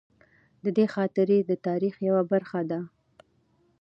[0.63, 2.79] د ده خاطرې د تاریخ یوه برخه ده.